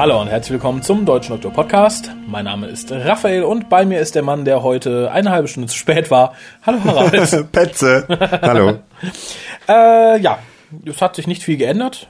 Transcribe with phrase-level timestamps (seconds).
[0.00, 2.10] Hallo und herzlich willkommen zum Deutschen Doktor Podcast.
[2.26, 5.68] Mein Name ist Raphael und bei mir ist der Mann, der heute eine halbe Stunde
[5.68, 6.32] zu spät war.
[6.62, 7.46] Hallo Harald.
[7.52, 8.06] Petze.
[8.40, 8.78] Hallo.
[9.68, 10.38] äh, ja,
[10.86, 12.08] es hat sich nicht viel geändert.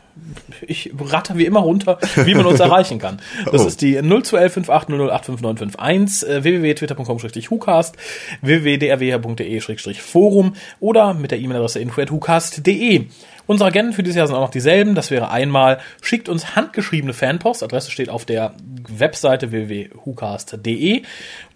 [0.64, 3.20] Ich ratter wie immer runter, wie man uns erreichen kann.
[3.50, 3.66] Das Oh.
[3.66, 7.96] ist die 0211 58008591 äh, www.twitter.com-hucast
[8.40, 13.06] www.drwh.de-forum oder mit der E-Mail-Adresse info.hucast.de.
[13.50, 14.94] Unsere Agenten für dieses Jahr sind auch noch dieselben.
[14.94, 17.64] Das wäre einmal, schickt uns handgeschriebene Fanpost.
[17.64, 18.54] Adresse steht auf der
[18.88, 21.02] Webseite www.hucast.de.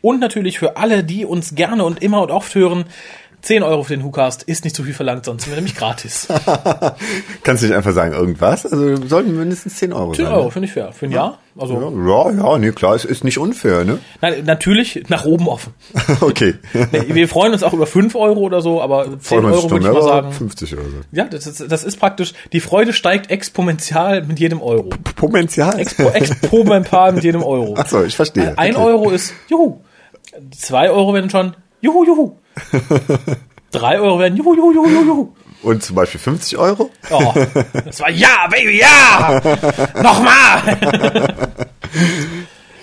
[0.02, 2.86] Und natürlich für alle, die uns gerne und immer und oft hören,
[3.44, 6.26] 10 Euro für den WhoCast ist nicht zu viel verlangt, sonst sind wir nämlich gratis.
[7.42, 8.64] Kannst du nicht einfach sagen irgendwas?
[8.64, 10.34] Also sollten mindestens 10 Euro 10 sein.
[10.34, 10.92] Euro finde ich fair.
[10.92, 11.38] Für ein Jahr?
[11.58, 12.10] Also, Ne?
[12.10, 13.98] Ja, ja, nee, klar, es ist nicht unfair, ne?
[14.22, 15.74] nein, natürlich nach oben offen.
[16.22, 16.54] Okay.
[16.72, 19.58] Nee, wir freuen uns auch über 5 Euro oder so, aber 10 Freuen wir uns
[19.58, 20.32] Euro würde ich mal sagen.
[20.32, 20.88] 50 oder so.
[21.12, 24.88] Ja, das ist, das ist praktisch, die Freude steigt exponentiell mit jedem Euro.
[25.78, 27.74] Expo, exponentiell mit jedem Euro.
[27.76, 28.56] Ach so, ich verstehe.
[28.56, 28.84] Ein Okay.
[28.84, 29.80] Euro ist Juhu.
[30.56, 32.36] Zwei Euro werden schon Juhu, Juhu.
[33.72, 35.28] Drei Euro werden Juhu, Juhu, Juhu, Juhu.
[35.62, 36.90] Und zum Beispiel 50 Euro?
[37.10, 37.32] Oh,
[37.86, 39.40] das war ja, Baby, ja!
[40.02, 40.76] Nochmal!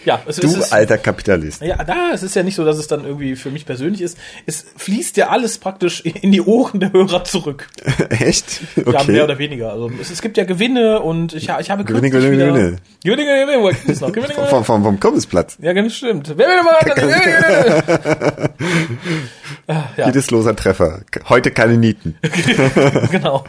[0.05, 0.73] ja, es, Du es ist.
[0.73, 1.61] alter Kapitalist.
[1.61, 4.17] Ja, da, es ist ja nicht so, dass es dann irgendwie für mich persönlich ist.
[4.47, 7.67] Es fließt ja alles praktisch in die Ohren der Hörer zurück.
[8.09, 8.61] Echt?
[8.75, 9.21] Ja, mehr Okay.
[9.21, 9.71] oder weniger.
[9.71, 12.75] Also es, es gibt ja Gewinne und ich, ich habe Gewinne, Gewinne, wieder, Gewinne.
[13.03, 14.11] Gewinne, Gewinne, kennt ich's noch?
[14.11, 14.49] Gewinne, Gewinne.
[14.49, 15.55] Vom, vom, vom Kommesplatz.
[15.61, 16.33] Ja, ganz stimmt.
[16.35, 16.79] Wer will mal
[19.67, 21.01] ja, Jedes loser Treffer.
[21.29, 22.17] Heute keine Nieten.
[23.11, 23.43] genau.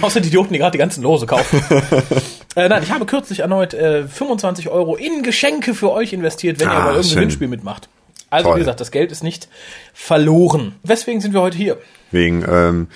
[0.00, 1.60] Außer die Idioten, die gerade die ganzen Lose kaufen.
[2.56, 6.68] äh, nein, ich habe kürzlich erneut äh, 25 Euro in Geschenke für euch investiert, wenn
[6.68, 7.14] ihr Ah, bei irgendeinem.
[7.14, 7.88] Gewinnspiel mitmacht.
[8.30, 8.56] Also, Toll.
[8.56, 9.48] wie gesagt, das Geld ist nicht
[9.94, 10.74] verloren.
[10.82, 11.78] Weswegen sind wir heute hier?
[12.10, 12.88] Wegen, ähm,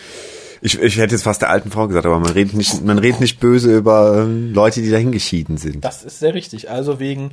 [0.60, 3.20] ich, ich hätte jetzt fast der alten Frau gesagt, aber man redet nicht, man redet
[3.20, 5.84] nicht böse über ähm, Leute, die dahin geschieden sind.
[5.84, 6.70] Das ist sehr richtig.
[6.70, 7.30] Also wegen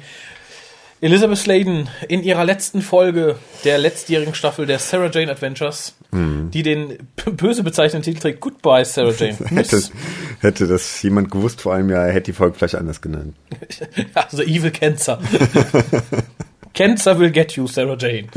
[1.00, 6.50] Elizabeth Sladen in ihrer letzten Folge der letztjährigen Staffel der Sarah Jane Adventures, Mhm.
[6.52, 6.98] die den
[7.34, 9.36] böse bezeichneten Titel trägt, Goodbye Sarah Jane.
[9.50, 9.82] Hätte,
[10.40, 13.36] hätte das jemand gewusst vor einem Jahr, er hätte die Folge vielleicht anders genannt.
[14.16, 15.20] also Evil Cancer.
[16.74, 18.28] Cancer will get you, Sarah Jane.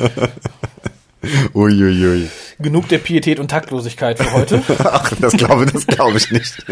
[1.55, 2.29] Uiuiui.
[2.63, 4.63] Genug der Pietät und Taktlosigkeit für heute.
[4.85, 6.65] Ach, das glaube das glaube ich nicht.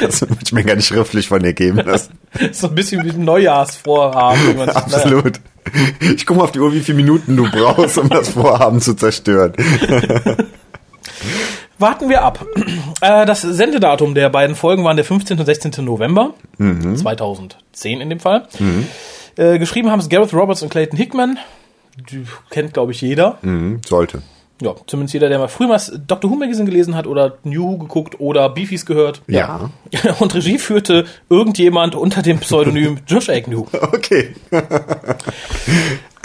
[0.00, 2.18] Das würde ich mir gar nicht schriftlich von dir geben lassen.
[2.52, 4.58] so ein bisschen wie ein Neujahrsvorhaben.
[4.58, 4.68] wenn.
[4.68, 5.40] Absolut.
[6.00, 8.94] Ich gucke mal auf die Uhr, wie viele Minuten du brauchst, um das Vorhaben zu
[8.94, 9.54] zerstören.
[11.78, 12.44] Warten wir ab.
[13.00, 15.38] Äh, das Sendedatum der beiden Folgen waren der 15.
[15.38, 15.84] und 16.
[15.84, 18.46] November 2010 in dem Fall.
[19.36, 21.38] Äh, geschrieben haben es Gareth Roberts und Clayton Hickman.
[22.10, 23.38] Die kennt, glaube ich, jeder.
[23.42, 24.22] Mhm, sollte.
[24.64, 26.30] Ja, zumindest jeder, der mal früher mal Dr.
[26.30, 29.20] Who Magazine gelesen hat oder New Who geguckt oder Beefies gehört.
[29.26, 29.70] Ja.
[30.20, 33.66] Und Regie führte irgendjemand unter dem Pseudonym Josh Agnew.
[33.92, 34.34] Okay.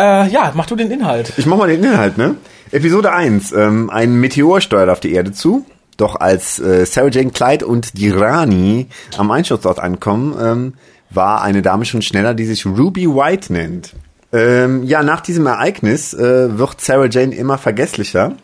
[0.01, 1.33] Äh, ja, mach du den Inhalt.
[1.35, 2.35] Ich mach mal den Inhalt, ne?
[2.71, 3.51] Episode 1.
[3.51, 5.65] Ähm, ein Meteor steuert auf die Erde zu.
[5.97, 10.73] Doch als äh, Sarah Jane Clyde und die Rani am Einschutzort ankommen, ähm,
[11.09, 13.93] war eine Dame schon schneller, die sich Ruby White nennt.
[14.31, 18.35] Ähm, ja, nach diesem Ereignis äh, wird Sarah Jane immer vergesslicher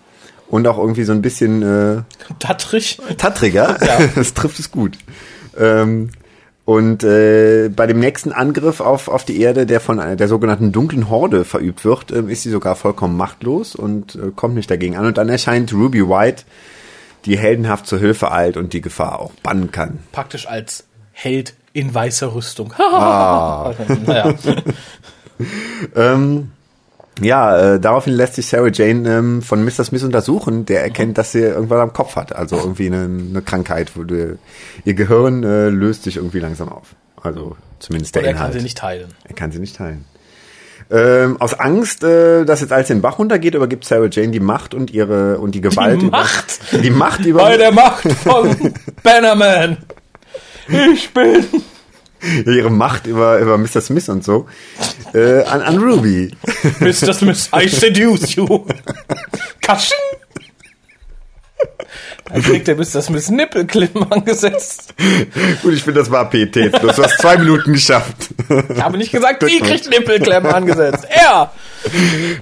[0.47, 2.01] und auch irgendwie so ein bisschen äh,
[2.39, 2.99] Tattrich.
[3.17, 3.77] tattriger.
[4.15, 4.97] das trifft es gut.
[5.57, 6.09] Ähm,
[6.65, 11.11] und äh, bei dem nächsten Angriff auf, auf die Erde, der von der sogenannten dunklen
[11.11, 15.05] Horde verübt wird, ähm, ist sie sogar vollkommen machtlos und äh, kommt nicht dagegen an.
[15.05, 16.43] Und dann erscheint Ruby White,
[17.25, 19.99] die heldenhaft zur Hilfe eilt und die Gefahr auch bannen kann.
[20.11, 22.73] Praktisch als Held in weißer Rüstung.
[22.79, 24.33] naja.
[25.95, 26.51] Ähm,
[27.21, 29.83] ja, äh, daraufhin lässt sich Sarah Jane ähm, von Mr.
[29.85, 32.35] Smith untersuchen, der erkennt, dass sie irgendwas am Kopf hat.
[32.35, 34.37] Also irgendwie eine, eine Krankheit, wo du,
[34.83, 36.95] ihr Gehirn äh, löst sich irgendwie langsam auf.
[37.21, 38.51] Also zumindest der Oder er Inhalt.
[38.51, 39.07] kann sie nicht teilen.
[39.23, 40.03] Er kann sie nicht teilen.
[40.91, 44.73] Ähm, aus Angst, äh, dass jetzt alles den Bach runtergeht, übergibt Sarah Jane die Macht
[44.73, 46.01] und ihre und die Gewalt.
[46.01, 46.59] Die über- Macht?
[46.83, 48.73] Die Macht über Bei der Macht von
[49.03, 49.77] Bannerman.
[50.67, 51.45] Ich bin.
[52.45, 53.81] ihre Macht über über Mr.
[53.81, 54.47] Smith und so
[55.13, 56.31] äh, an, an Ruby.
[56.79, 57.13] Mr.
[57.13, 58.65] Smith, I seduce you.
[59.61, 59.97] Kasching.
[62.25, 63.01] Dann kriegt der Mr.
[63.01, 64.93] Smith Nippelklippen angesetzt.
[65.61, 66.95] Gut, ich finde, das war pietätlos.
[66.95, 68.29] Du hast zwei Minuten geschafft.
[68.73, 71.07] Ich habe nicht gesagt, sie kriegt Nippelklemmen angesetzt.
[71.09, 71.51] Er.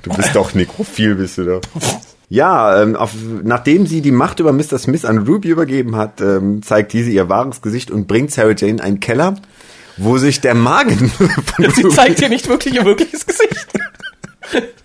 [0.01, 1.61] Du bist doch nekrophil, bist du doch.
[2.29, 3.11] Ja, ähm, auf,
[3.43, 4.79] nachdem sie die Macht über Mr.
[4.79, 8.71] Smith an Ruby übergeben hat, ähm, zeigt diese ihr wahres Gesicht und bringt Sarah Jane
[8.71, 9.35] in einen Keller,
[9.97, 13.67] wo sich der Magen von Sie zeigt hier nicht wirklich ihr wirkliches Gesicht.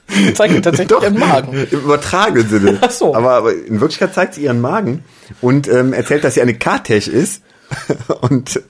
[0.08, 1.66] Sie zeigt ihr tatsächlich Doch, ihren Magen.
[1.70, 2.78] Im übertragenen Sinne.
[2.80, 3.14] Ach so.
[3.14, 5.04] Aber, aber in Wirklichkeit zeigt sie ihren Magen
[5.40, 7.42] und ähm, erzählt, dass sie eine Kartech ist
[8.20, 8.60] Und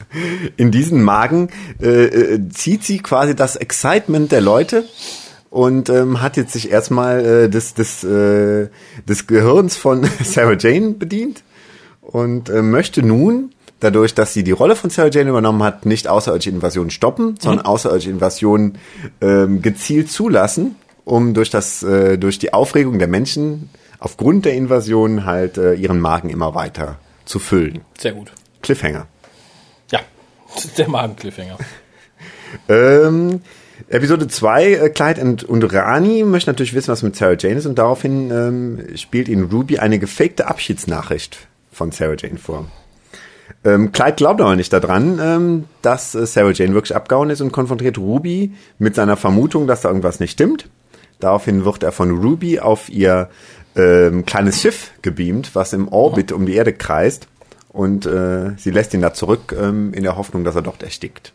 [0.56, 1.50] in diesen Magen
[1.81, 4.84] äh, äh, zieht sie quasi das Excitement der Leute
[5.50, 8.69] und ähm, hat jetzt sich erstmal äh, des, des, äh,
[9.08, 11.43] des Gehirns von Sarah Jane bedient
[12.00, 16.08] und äh, möchte nun, dadurch, dass sie die Rolle von Sarah Jane übernommen hat, nicht
[16.08, 18.78] außerirdische Invasionen stoppen, sondern außerirdische Invasionen
[19.20, 25.25] ähm, gezielt zulassen, um durch das äh, durch die Aufregung der Menschen aufgrund der Invasion
[25.25, 27.80] halt äh, ihren Magen immer weiter zu füllen.
[27.98, 28.32] Sehr gut.
[28.62, 29.06] Cliffhanger.
[29.90, 30.00] Ja,
[30.78, 31.58] der Magen-Cliffhanger.
[32.66, 33.42] Ähm,
[33.88, 37.66] Episode 2, äh, Clyde und, und Rani möchten natürlich wissen, was mit Sarah Jane ist
[37.66, 42.66] und daraufhin ähm, spielt ihnen Ruby eine gefakte Abschiedsnachricht von Sarah Jane vor.
[43.64, 47.52] Ähm, Clyde glaubt aber nicht daran, ähm, dass äh, Sarah Jane wirklich abgehauen ist und
[47.52, 50.68] konfrontiert Ruby mit seiner Vermutung, dass da irgendwas nicht stimmt.
[51.20, 53.28] Daraufhin wird er von Ruby auf ihr
[53.74, 57.28] ähm, kleines Schiff gebeamt, was im Orbit um die Erde kreist.
[57.70, 61.32] Und äh, sie lässt ihn da zurück ähm, in der Hoffnung, dass er dort erstickt.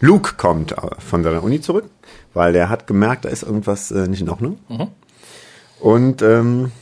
[0.00, 1.84] Luke kommt äh, von seiner Uni zurück,
[2.32, 4.58] weil er hat gemerkt, da ist irgendwas äh, nicht in Ordnung.
[5.80, 6.72] Und ähm,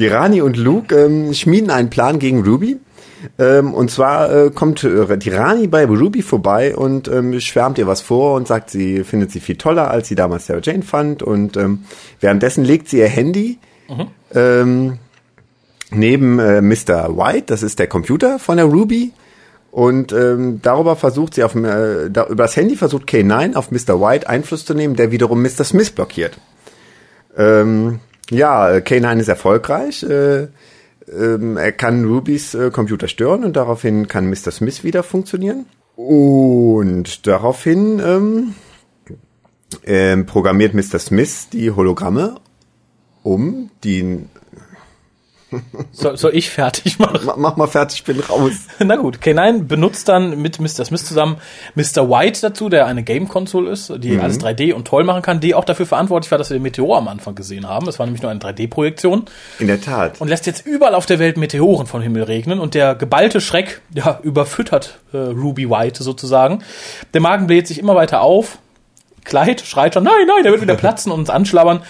[0.00, 2.78] die Rani und Luke ähm, schmieden einen Plan gegen Ruby.
[3.38, 7.86] Ähm, und zwar äh, kommt äh, die Rani bei Ruby vorbei und ähm, schwärmt ihr
[7.86, 11.22] was vor und sagt, sie findet sie viel toller, als sie damals Sarah Jane fand.
[11.22, 11.84] Und ähm,
[12.18, 13.58] währenddessen legt sie ihr Handy
[14.34, 14.98] ähm,
[15.90, 17.16] neben äh, Mr.
[17.16, 19.12] White, das ist der Computer von der Ruby.
[19.70, 24.00] Und ähm, darüber versucht sie auf äh, da, über das Handy versucht K9 auf Mr.
[24.00, 25.64] White Einfluss zu nehmen, der wiederum Mr.
[25.64, 26.38] Smith blockiert.
[27.36, 30.02] Ähm, ja, äh, K9 ist erfolgreich.
[30.02, 30.48] Äh,
[31.12, 34.50] ähm, er kann Rubys äh, Computer stören und daraufhin kann Mr.
[34.50, 35.66] Smith wieder funktionieren.
[35.96, 38.54] Und daraufhin ähm,
[39.84, 40.98] ähm, programmiert Mr.
[40.98, 42.36] Smith die Hologramme
[43.22, 44.20] um, die
[45.92, 47.20] Soll, soll ich fertig machen?
[47.24, 48.52] mach, mach mal fertig, bin raus.
[48.78, 50.84] Na gut, K9 benutzt dann mit Mr.
[50.84, 51.36] Smith zusammen
[51.74, 52.08] Mr.
[52.08, 54.20] White dazu, der eine Game-Console ist, die Mhm.
[54.20, 56.98] alles 3D und toll machen kann, die auch dafür verantwortlich war, dass wir den Meteor
[56.98, 57.88] am Anfang gesehen haben.
[57.88, 59.24] Es war nämlich nur eine 3D-Projektion
[59.58, 60.20] In der Tat.
[60.20, 63.80] und lässt jetzt überall auf der Welt Meteoren vom Himmel regnen und der geballte Schreck,
[63.94, 66.62] ja, überfüttert äh, Ruby White sozusagen.
[67.14, 68.58] Der Magen bläht sich immer weiter auf.
[69.24, 71.82] Clyde schreit schon, nein, nein, der wird wieder platzen und uns anschlabbern.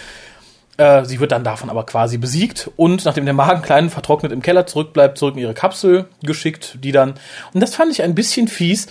[0.80, 4.40] Äh, sie wird dann davon aber quasi besiegt und nachdem der Magen klein vertrocknet im
[4.40, 7.14] Keller zurückbleibt, zurück in ihre Kapsel geschickt, die dann,
[7.52, 8.86] und das fand ich ein bisschen fies,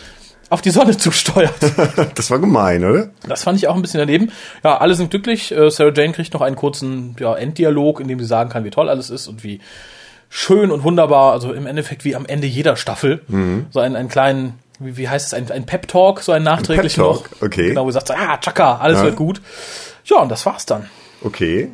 [0.51, 1.53] auf die Sonne zusteuert.
[2.15, 3.09] Das war gemein, oder?
[3.27, 4.31] Das fand ich auch ein bisschen daneben.
[4.63, 5.51] Ja, alle sind glücklich.
[5.51, 8.69] Äh, Sarah Jane kriegt noch einen kurzen ja, Enddialog, in dem sie sagen kann, wie
[8.69, 9.59] toll alles ist und wie
[10.30, 13.21] schön und wunderbar, also im Endeffekt wie am Ende jeder Staffel.
[13.71, 17.31] So einen, einen kleinen, wie, wie heißt es, ein, ein Pep-Talk, so einen nachträglichen Pep-Talk,
[17.31, 17.42] noch.
[17.47, 17.69] okay.
[17.69, 19.06] Genau, wo sie sagt, ah, tschakka, alles Ja.
[19.06, 19.42] wird gut.
[20.06, 20.88] Ja, und das war's dann.
[21.24, 21.69] Okay.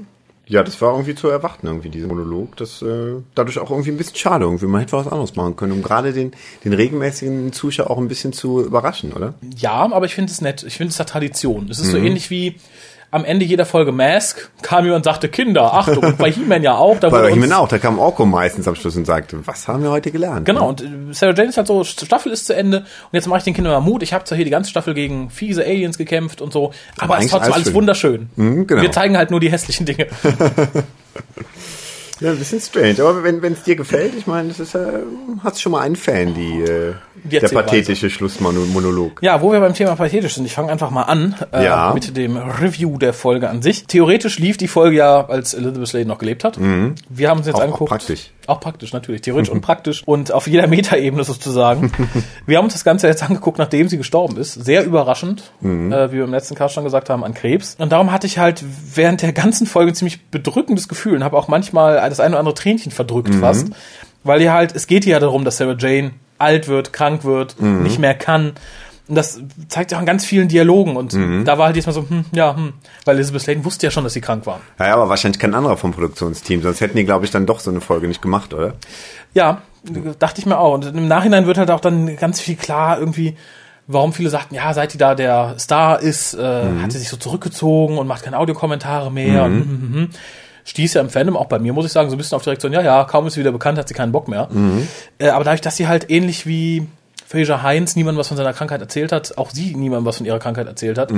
[0.48, 2.56] Ja, das war irgendwie zu erwarten, irgendwie, dieser Monolog.
[2.58, 4.68] Das äh, dadurch auch irgendwie ein bisschen schade, irgendwie.
[4.68, 6.34] Man hätte was anderes machen können, um gerade den,
[6.64, 9.34] den regelmäßigen Zuschauer auch ein bisschen zu überraschen, oder?
[9.58, 10.62] Ja, aber ich finde es nett.
[10.62, 11.68] Ich finde es hat Tradition.
[11.70, 12.56] Es ist so ähnlich wie
[13.12, 16.76] am Ende jeder Folge Mask kam jemand und sagte, Kinder, Achtung, und bei He-Man ja
[16.76, 17.00] auch.
[17.00, 19.92] Da Bei He-Man auch, da kam Orko meistens am Schluss und sagte, was haben wir
[19.92, 20.46] heute gelernt?
[20.46, 23.40] Genau, und äh, Sarah Jane ist halt so, Staffel ist zu Ende und jetzt mache
[23.40, 24.04] ich den Kindern mal Mut.
[24.04, 27.26] Ich habe zwar hier die ganze Staffel gegen fiese Aliens gekämpft und so, aber, es
[27.26, 27.74] ist trotzdem alles alles schön.
[27.76, 28.30] wunderschön.
[28.36, 28.82] Mhm, genau.
[28.82, 30.08] Wir zeigen halt nur die hässlichen Dinge.
[32.22, 32.96] Ja, ein bisschen strange.
[33.02, 34.86] Aber wenn es dir gefällt, ich meine, das ist ja,
[35.44, 36.94] hast schon mal einen Fan, die, äh,
[37.24, 39.22] Die der pathetische Schlussmonolog.
[39.22, 41.92] Ja, wo wir beim Thema pathetisch sind, ich fange einfach mal an äh, Ja.
[41.94, 43.86] mit dem Review der Folge an sich.
[43.88, 46.58] Theoretisch lief die Folge ja, als Elizabeth Slade noch gelebt hat.
[46.60, 47.56] Wir haben uns jetzt Mhm.
[47.56, 47.90] Auch- auch angeguckt.
[47.90, 48.32] praktisch.
[48.48, 49.22] Auch praktisch, natürlich.
[49.22, 50.04] Theoretisch und praktisch.
[50.06, 51.92] Und auf jeder Metaebene sozusagen.
[52.46, 54.54] wir haben uns das Ganze jetzt angeguckt, nachdem sie gestorben ist.
[54.54, 55.92] Sehr überraschend, Mhm.
[55.92, 57.76] äh, wie wir im letzten Cast schon gesagt haben, an Krebs.
[57.80, 61.38] Und darum hatte ich halt während der ganzen Folge ein ziemlich bedrückendes Gefühl und habe
[61.38, 63.40] auch manchmal das eine oder andere Tränchen verdrückt Mhm.
[63.40, 63.68] fast.
[64.24, 67.60] Weil ihr halt, es geht hier ja darum, dass Sarah Jane alt wird, krank wird,
[67.62, 67.84] Mhm.
[67.84, 68.54] nicht mehr kann.
[69.08, 70.96] Und das zeigt ja auch in ganz vielen Dialogen.
[70.98, 71.46] Und Mhm.
[71.46, 72.74] da war halt jetzt mal so, hm, ja, hm.
[73.06, 74.62] Weil Elizabeth Sladen wusste ja schon, dass sie krank war.
[74.80, 77.70] Ja, aber wahrscheinlich kein anderer vom Produktionsteam, sonst hätten die, glaube ich, dann doch so
[77.70, 78.74] eine Folge nicht gemacht, oder?
[79.34, 79.62] Ja,
[80.20, 80.74] dachte ich mir auch.
[80.74, 83.36] Und im Nachhinein wird halt auch dann ganz viel klar irgendwie,
[83.86, 87.18] warum viele sagten, ja, seit die da der Star ist, äh, hat sie sich so
[87.18, 89.44] zurückgezogen und macht keine Audiokommentare mehr.
[89.44, 90.10] Und, hm, hm, hm.
[90.68, 92.50] Stieß ja im Fandom, auch bei mir muss ich sagen, so ein bisschen auf die
[92.50, 94.50] Reaktion, ja, ja, kaum ist sie wieder bekannt, hat sie keinen Bock mehr.
[95.20, 96.88] Äh, aber dadurch, dass sie halt ähnlich wie
[97.28, 100.40] Fraser Heinz niemandem was von seiner Krankheit erzählt hat, auch sie niemandem was von ihrer
[100.40, 101.12] Krankheit erzählt hat,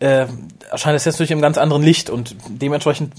[0.00, 0.26] äh,
[0.70, 3.12] erscheint es jetzt natürlich im ganz anderen Licht und dementsprechend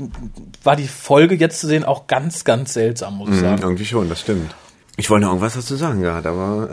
[0.64, 3.62] war die Folge jetzt zu sehen auch ganz, ganz seltsam, muss ich Mhm, sagen.
[3.62, 4.54] irgendwie schon, das stimmt.
[4.98, 6.70] Ich wollte noch irgendwas dazu sagen gehabt, aber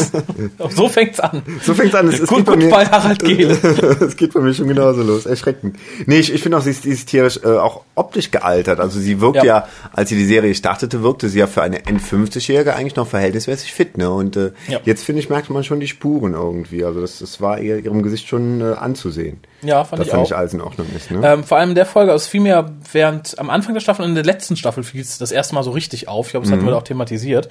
[0.70, 1.42] so fängt's an.
[1.62, 2.08] so fängt's an.
[2.08, 3.50] Es, es, Gut, geht bei gut mir, bei Harald Gehle.
[4.00, 5.26] es geht bei mir schon genauso los.
[5.26, 5.76] Erschreckend.
[6.06, 8.80] Nee, ich, ich finde auch, sie ist, sie ist tierisch äh, auch optisch gealtert.
[8.80, 9.44] Also sie wirkt ja.
[9.44, 9.68] Ja.
[9.92, 13.98] als sie die Serie startete, wirkte sie ja für eine N50-Jährige eigentlich noch verhältnismäßig fit,
[13.98, 14.10] ne?
[14.10, 14.80] Und äh, Ja.
[14.84, 16.84] jetzt finde ich, merkt man schon die Spuren irgendwie.
[16.84, 19.38] Also das, das war ihr, ihrem Gesicht schon äh, anzusehen.
[19.62, 20.20] Ja, fand dass ich auch.
[20.20, 21.20] nicht alles in Ordnung ist, ne?
[21.22, 24.02] Ähm, vor allem in der Folge, also es fiel mir während am Anfang der Staffel
[24.02, 26.26] und in der letzten Staffel fiel es das erste Mal so richtig auf.
[26.26, 27.48] Ich glaube, das hatten wir auch thematisiert.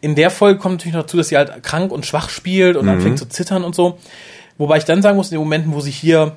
[0.00, 2.88] In der Folge kommt natürlich noch dazu, dass sie halt krank und schwach spielt und
[2.88, 3.98] anfängt zu zittern und so.
[4.56, 6.36] Wobei ich dann sagen muss, in den Momenten, wo sie hier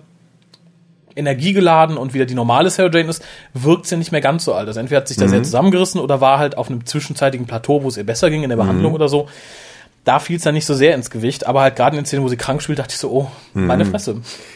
[1.15, 4.67] energiegeladen und wieder die normale Sarah Jane ist, wirkt sie nicht mehr ganz so alt.
[4.67, 7.89] Also entweder hat sich da sehr zusammengerissen oder war halt auf einem zwischenzeitigen Plateau, wo
[7.89, 9.27] es ihr besser ging in der Behandlung oder so.
[10.03, 12.23] Da fiel es dann nicht so sehr ins Gewicht, aber halt gerade in den Szenen,
[12.23, 14.15] wo sie krank spielt, dachte ich so, oh, meine Fresse.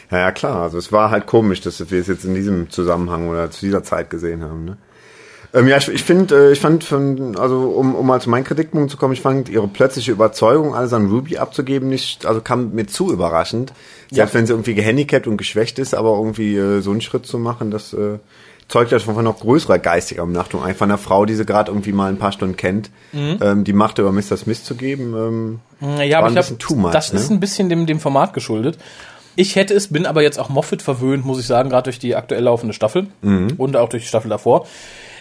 [0.10, 0.64] Ja, ja, klar.
[0.64, 3.84] Also es war halt komisch, dass wir es jetzt in diesem Zusammenhang oder zu dieser
[3.84, 4.66] Zeit gesehen haben.
[4.66, 4.78] Ne?
[5.54, 8.44] Ähm, ja, ich, ich finde, äh, ich fand, von, also um, um mal zu meinen
[8.44, 12.72] Kritikpunkten zu kommen, ich fand ihre plötzliche Überzeugung, alles an Ruby abzugeben, nicht, also kam
[12.74, 13.72] mir zu überraschend.
[14.12, 14.40] Selbst Ja.
[14.40, 17.70] wenn sie irgendwie gehandicapt und geschwächt ist, aber irgendwie äh, so einen Schritt zu machen,
[17.72, 18.18] das äh,
[18.68, 20.64] zeugt ja von noch größerer geistiger Umnachtung.
[20.64, 24.00] Einfach einer Frau, die sie gerade irgendwie mal ein paar Stunden kennt, ähm, die Macht
[24.00, 24.38] über Mr.
[24.38, 25.14] Smith zu geben.
[25.82, 27.20] Ähm, Ja, aber ein ich glaube, das ne?
[27.20, 28.78] ist ein bisschen dem, dem Format geschuldet.
[29.36, 32.16] Ich hätte es, bin aber jetzt auch Moffat verwöhnt, muss ich sagen, gerade durch die
[32.16, 33.54] aktuell laufende Staffel Mhm.
[33.58, 34.66] und auch durch die Staffel davor.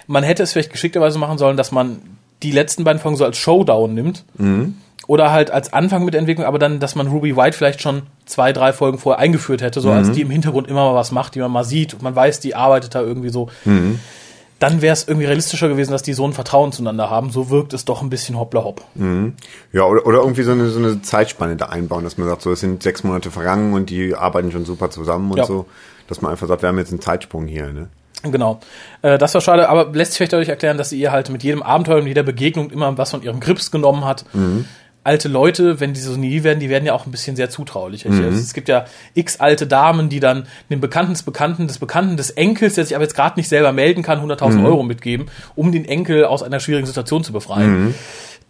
[0.06, 2.00] Man hätte es vielleicht geschickterweise machen sollen, dass man
[2.42, 4.24] die letzten beiden Folgen so als Showdown nimmt.
[4.38, 4.76] Mhm.
[5.06, 8.02] Oder halt als Anfang mit der Entwicklung, aber dann, dass man Ruby White vielleicht schon
[8.24, 9.96] zwei, drei Folgen vorher eingeführt hätte, so Mhm.
[9.96, 12.40] als die im Hintergrund immer mal was macht, die man mal sieht und man weiß,
[12.40, 13.48] die arbeitet da irgendwie so.
[13.64, 13.98] Mhm.
[14.60, 17.28] Dann wäre es irgendwie realistischer gewesen, dass die so ein Vertrauen zueinander haben.
[17.30, 18.82] So wirkt es doch ein bisschen hoppla hopp.
[19.72, 22.52] Ja, oder, oder irgendwie so eine, so eine Zeitspanne da einbauen, dass man sagt, so,
[22.52, 25.44] es sind sechs Monate vergangen und die arbeiten schon super zusammen und Ja.
[25.44, 25.66] so.
[26.08, 27.88] Dass man einfach sagt, wir haben jetzt einen Zeitsprung hier, ne?
[28.22, 28.60] Genau.
[29.02, 31.42] Äh, das war schade, aber lässt sich vielleicht dadurch erklären, dass sie ihr halt mit
[31.42, 34.24] jedem Abenteuer und jeder Begegnung immer was von ihrem Grips genommen hat.
[35.04, 38.06] Alte Leute, wenn die so nie werden, die werden ja auch ein bisschen sehr zutraulich.
[38.06, 42.16] Ich- Es gibt ja x alte Damen, die dann dem Bekannten des Bekannten des Bekannten
[42.16, 45.70] des Enkels, der sich aber jetzt gerade nicht selber melden kann, 100.000 Euro mitgeben, um
[45.72, 47.94] den Enkel aus einer schwierigen Situation zu befreien.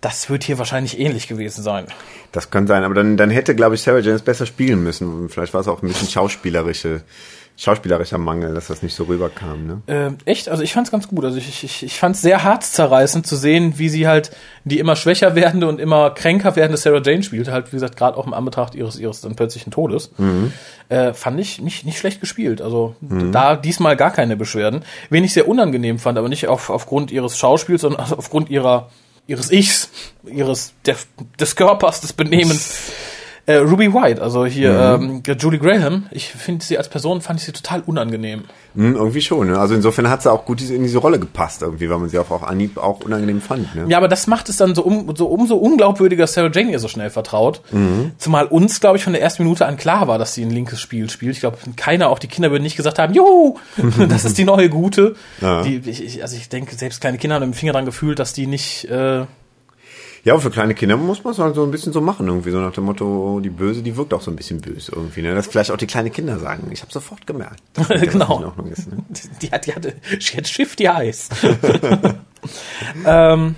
[0.01, 1.87] Das wird hier wahrscheinlich ähnlich gewesen sein.
[2.31, 5.29] Das kann sein, aber dann, dann hätte, glaube ich, Sarah James besser spielen müssen.
[5.31, 7.01] Vielleicht war es auch ein bisschen schauspielerische,
[7.57, 9.83] schauspielerischer Mangel, dass das nicht so rüberkam, ne?
[9.87, 10.49] Ähm, echt?
[10.49, 11.25] Also ich fand's ganz gut.
[11.25, 14.33] Also ich, ich, ich fand's sehr herzzerreißend zu sehen, wie sie halt
[14.65, 17.49] die immer schwächer werdende und immer kränker werdende Sarah Jane spielt.
[17.49, 20.11] Halt, wie gesagt, gerade auch im Anbetracht ihres, ihres dann plötzlichen Todes.
[20.89, 22.61] Äh, fand ich nicht, nicht schlecht gespielt.
[22.61, 24.83] Also da diesmal gar keine Beschwerden.
[25.11, 28.91] Wen ich sehr unangenehm fand, aber nicht auf, aufgrund ihres Schauspiels, sondern aufgrund ihrer
[29.27, 29.89] ihres Ichs,
[30.27, 30.97] ihres der,
[31.39, 32.93] des Körpers, des Benehmens.
[33.47, 37.47] Äh, Ruby White, also hier ähm, Julie Graham, ich finde sie als Person, fand ich
[37.47, 38.45] sie total unangenehm.
[38.75, 39.59] Hm, irgendwie schon, ne?
[39.59, 42.31] Also insofern hat sie auch gut in diese Rolle gepasst, irgendwie, weil man sie auch
[42.31, 43.85] auf Anhieb auch unangenehm fand, ne?
[43.89, 46.79] Ja, aber das macht es dann so, um, so umso unglaubwürdiger, dass Sarah Jane ihr
[46.79, 47.61] so schnell vertraut.
[48.19, 50.81] Zumal uns, glaube ich, von der ersten Minute an klar war, dass sie ein linkes
[50.81, 51.33] Spiel spielt.
[51.33, 53.59] Ich glaube, keiner, auch die Kinder würden nicht gesagt haben, juhu,
[54.09, 55.17] das ist die neue Gute.
[55.41, 55.63] Ja.
[55.63, 58.33] Die, ich, also ich denke, selbst kleine Kinder haben mit dem Finger dran gefühlt, dass
[58.33, 59.27] die nicht, äh,
[60.25, 62.51] Ja, und für kleine Kinder muss man es halt so ein bisschen so machen, irgendwie,
[62.51, 65.35] so nach dem Motto, die Böse, die wirkt auch so ein bisschen böse irgendwie, ne?
[65.35, 66.69] Das vielleicht auch die kleine Kinder sagen.
[66.73, 67.61] Ich habe sofort gemerkt.
[67.75, 68.27] dass das Genau.
[68.29, 68.97] nicht in Ordnung ist, ne?
[69.43, 71.29] die hat, die hatte, she had shifty eyes.
[73.07, 73.55] ähm,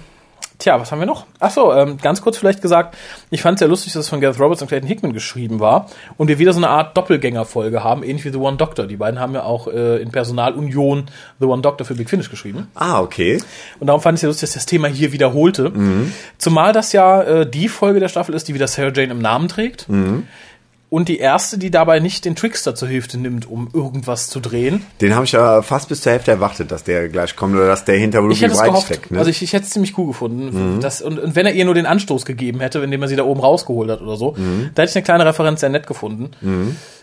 [0.59, 1.27] tja, was haben wir noch?
[1.41, 2.97] Ach so, ähm, ganz kurz vielleicht gesagt,
[3.31, 5.87] ich fand es sehr lustig, dass es von Gareth Roberts und Clayton Hickman geschrieben war
[6.17, 8.87] und wir wieder so eine Art Doppelgängerfolge haben, ähnlich wie The One Doctor.
[8.87, 11.07] Die beiden haben ja auch äh, in Personalunion
[11.41, 12.69] The One Doctor für Big Finish geschrieben.
[12.75, 13.43] Ah, okay.
[13.81, 15.73] Und darum fand ich es sehr lustig, dass das Thema hier wiederholte.
[16.39, 19.49] Zumal das ja äh, die Folge der Staffel ist, die wieder Sarah Jane im Namen
[19.49, 19.87] trägt.
[20.89, 24.87] Und die erste, die dabei nicht den Trickster zur Hilfe nimmt, um irgendwas zu drehen.
[25.01, 27.85] Den habe ich ja fast bis zur Hälfte erwartet, dass der gleich kommt oder dass
[27.85, 28.87] der hinter Ruby gehofft.
[28.87, 29.19] steckt, ne?
[29.19, 30.79] Also ich, ich hätte es ziemlich cool gefunden.
[30.81, 33.25] Das, und, und wenn er ihr nur den Anstoß gegeben hätte, indem er sie da
[33.25, 34.37] oben rausgeholt hat oder so,
[34.75, 36.31] da hätte ich eine kleine Referenz sehr nett gefunden.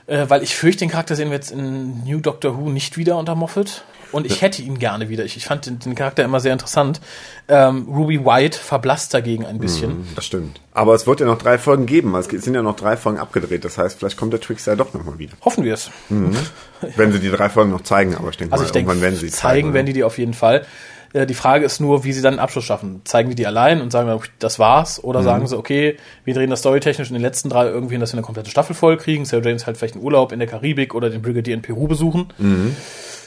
[0.05, 3.17] Äh, weil ich fürchte, den Charakter sehen wir jetzt in New Doctor Who nicht wieder
[3.17, 3.83] unter Moffat.
[4.13, 5.25] Und ich hätte ihn gerne wieder.
[5.25, 7.01] Ich, ich fand den, den Charakter immer sehr interessant.
[7.50, 10.08] Ähm, Ruby White verblasst dagegen ein bisschen.
[10.15, 10.62] das stimmt.
[10.74, 12.15] Aber es wird ja noch drei Folgen geben.
[12.15, 13.65] Es sind ja noch drei Folgen abgedreht.
[13.65, 15.34] Das heißt, vielleicht kommt der Trickster ja doch nochmal wieder.
[15.43, 15.89] Hoffen wir es.
[16.96, 19.01] Wenn sie die drei Folgen noch zeigen, aber ich denke Also mal, ich denke, irgendwann
[19.03, 19.74] werden sie zeigen oder?
[19.75, 20.65] werden die die auf jeden Fall.
[21.13, 23.01] Äh, Die Frage ist nur, wie sie dann einen Abschluss schaffen.
[23.05, 25.03] Zeigen die die allein und sagen, das war's?
[25.03, 28.12] Oder sagen sie, okay, wir drehen das storytechnisch in den letzten drei irgendwie hin, dass
[28.13, 29.25] wir eine komplette Staffel voll kriegen.
[29.25, 32.27] Sarah James halt vielleicht einen Urlaub in der Karibik oder den Brigadier in Peru besuchen.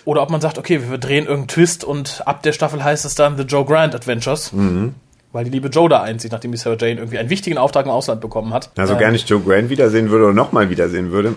[0.06, 3.14] Oder ob man sagt, okay, wir drehen irgendeinen Twist und ab der Staffel heißt es
[3.16, 4.52] dann The Joe Grant Adventures.
[5.32, 7.90] Weil die liebe Joe da einzieht, nachdem die Sarah Jane irgendwie einen wichtigen Auftrag im
[7.90, 8.70] Ausland bekommen hat.
[8.76, 11.34] Also Ähm, gerne ich Joe Grant wiedersehen würde oder nochmal wiedersehen würde,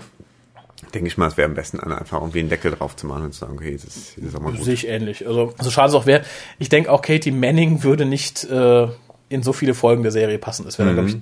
[0.94, 3.34] denke ich mal, es wäre am besten, einfach irgendwie einen Deckel drauf zu machen und
[3.34, 4.64] zu sagen, okay, jetzt ist, jetzt ist auch mal gut.
[4.64, 5.28] Sehe ich ähnlich.
[5.28, 6.22] Also, so schade es auch wäre.
[6.60, 8.88] Ich denke auch, Katie Manning würde nicht äh,
[9.30, 10.64] in so viele Folgen der Serie passen.
[10.66, 10.94] Das wäre, Mhm.
[10.94, 11.18] glaube ich,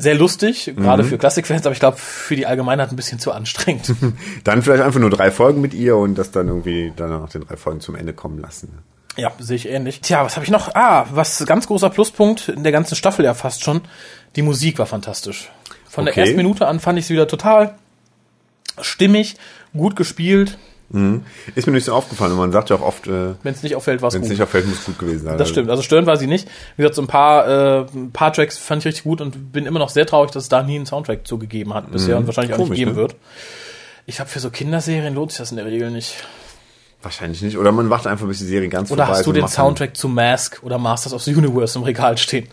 [0.00, 3.94] sehr lustig, gerade für Klassikfans, aber ich glaube, für die Allgemeinheit ein bisschen zu anstrengend.
[4.44, 7.42] Dann vielleicht einfach nur drei Folgen mit ihr und das dann irgendwie dann nach den
[7.42, 8.78] drei Folgen zum Ende kommen lassen.
[9.16, 10.00] ja, sehe ich ähnlich.
[10.00, 10.74] Tja, was habe ich noch?
[10.74, 13.82] Ah, was ganz großer Pluspunkt in der ganzen Staffel ja fast schon.
[14.36, 15.50] Die Musik war fantastisch.
[15.88, 16.14] Von Okay.
[16.14, 17.74] der ersten Minute an fand ich sie wieder total
[18.80, 19.36] stimmig,
[19.76, 20.58] gut gespielt.
[21.54, 23.76] Ist mir nicht so aufgefallen und man sagt ja auch oft, äh, Wenn es nicht
[23.76, 24.32] auffällt, war es wenn es gut.
[24.38, 25.38] nicht auffällt, muss gut gewesen sein.
[25.38, 25.70] Das stimmt.
[25.70, 26.48] Also störend war sie nicht.
[26.76, 29.66] Wie gesagt, so ein paar, äh, ein paar Tracks fand ich richtig gut und bin
[29.66, 32.52] immer noch sehr traurig, dass es da nie einen Soundtrack zugegeben hat bisher und wahrscheinlich
[32.54, 32.96] auch Komisch, nicht geben ne?
[32.96, 33.14] wird.
[34.06, 36.14] Ich glaube, für so Kinderserien lohnt sich das in der Regel nicht.
[37.02, 37.56] Wahrscheinlich nicht.
[37.56, 39.40] Oder man wartet einfach, bis die Serie ganz Oder vorbei hast ist du und den
[39.42, 42.48] macht dann- Soundtrack zu Mask oder Masters of the Universe im Regal stehen?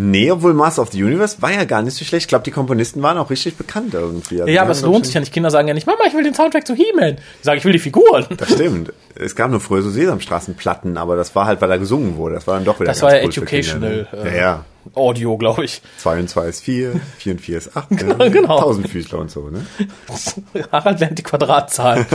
[0.00, 2.26] Nee, obwohl Master of the Universe war ja gar nicht so schlecht.
[2.26, 4.40] Ich glaube, die Komponisten waren auch richtig bekannt irgendwie.
[4.40, 5.32] Also Ja, aber es lohnt ich, sich ja nicht.
[5.32, 7.16] Kinder sagen ja nicht, Mama, ich will den Soundtrack zu He-Man.
[7.16, 8.24] Die sagen, ich will die Figuren.
[8.36, 8.92] Das stimmt.
[9.16, 12.36] Es gab nur früher so Sesamstraßenplatten, aber das war halt, weil da gesungen wurde.
[12.36, 14.24] Das war dann doch wieder Das war ja cool für educational, ne?
[14.24, 14.64] äh, Ja, ja.
[14.94, 15.82] Audio, glaube ich.
[15.96, 17.88] 2 und 2 ist 4, 4 und 4 ist 8.
[18.30, 18.60] genau.
[18.60, 19.66] Tausendfüßler und so, ne?
[20.70, 22.06] Harald lernt die Quadratzahl.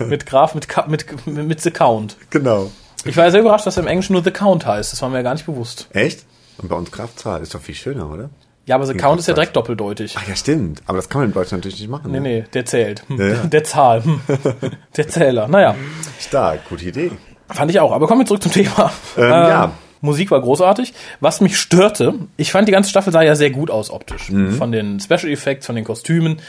[0.08, 2.16] mit Graph, mit, mit, mit The Count.
[2.30, 2.72] Genau.
[3.04, 4.92] Ich war sehr überrascht, dass er im Englischen nur The Count heißt.
[4.92, 5.86] Das war mir ja gar nicht bewusst.
[5.92, 6.24] Echt?
[6.58, 8.30] Und bei uns Kraftzahl ist doch viel schöner, oder?
[8.66, 10.14] Ja, aber The Count ist ja direkt doppeldeutig.
[10.18, 10.82] Ach ja, stimmt.
[10.86, 12.12] Aber das kann man in Deutschland natürlich nicht machen.
[12.12, 12.28] Nee, ne?
[12.28, 13.02] nee, der zählt.
[13.08, 13.34] Ja, ja.
[13.44, 14.02] Der Zahl.
[14.96, 15.48] Der Zähler.
[15.48, 15.74] Naja,
[16.20, 17.12] Stark, gute Idee.
[17.48, 17.92] fand ich auch.
[17.92, 18.92] Aber kommen wir zurück zum Thema.
[19.16, 19.72] Ähm, ja.
[20.02, 20.92] Musik war großartig.
[21.20, 24.30] Was mich störte, ich fand die ganze Staffel sah ja sehr gut aus optisch.
[24.30, 24.52] Mhm.
[24.52, 26.40] Von den Special Effects, von den Kostümen.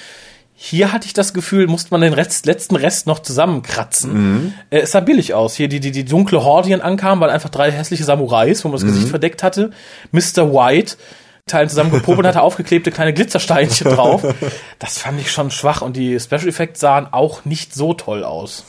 [0.61, 4.13] Hier hatte ich das Gefühl, musste man den Rest, letzten Rest noch zusammenkratzen.
[4.13, 4.53] Mhm.
[4.69, 5.55] Äh, es sah billig aus.
[5.55, 8.83] Hier die, die, die dunkle Hordien ankamen, waren einfach drei hässliche Samurais, wo man das
[8.83, 8.87] Mhm.
[8.87, 9.71] Gesicht verdeckt hatte.
[10.11, 10.53] Mr.
[10.53, 10.97] White,
[11.47, 14.21] Teilen zusammengepopelt hatte aufgeklebte kleine Glitzersteinchen drauf.
[14.79, 18.65] Das fand ich schon schwach und die Special Effects sahen auch nicht so toll aus.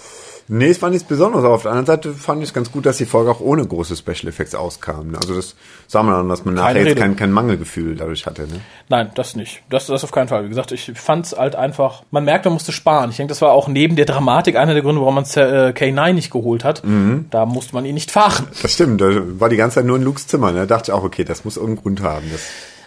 [0.52, 1.44] Nee, es war nichts Besonderes.
[1.44, 3.64] Aber auf der anderen Seite fand ich es ganz gut, dass die Folge auch ohne
[3.64, 5.14] große Special Effects auskam.
[5.14, 5.54] Also das
[5.86, 8.42] sah man dann, dass man nachher jetzt kein, kein Mangelgefühl dadurch hatte.
[8.42, 8.60] Ne?
[8.88, 9.62] Nein, das nicht.
[9.70, 10.44] Das, das auf keinen Fall.
[10.44, 13.10] Wie gesagt, ich fand's halt einfach, man merkt, man musste sparen.
[13.10, 16.12] Ich denke, das war auch neben der Dramatik einer der Gründe, warum man äh, K9
[16.14, 16.82] nicht geholt hat.
[17.30, 18.48] Da musste man ihn nicht fahren.
[18.60, 19.06] Das stimmt, da
[19.38, 20.50] war die ganze Zeit nur in Lukes Zimmer.
[20.50, 20.60] Ne?
[20.60, 22.26] Da dachte ich auch, okay, das muss irgendeinen Grund haben.
[22.32, 22.40] Das,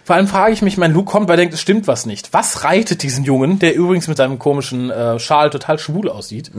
[0.04, 2.34] Vor allem frage ich mich, mein Luke kommt, weil er denkt, es stimmt was nicht.
[2.34, 6.52] Was reitet diesen Jungen, der übrigens mit seinem komischen äh, Schal total schwul aussieht?